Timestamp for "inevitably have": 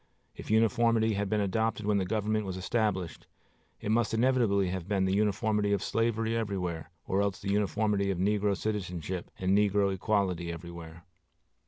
4.15-4.87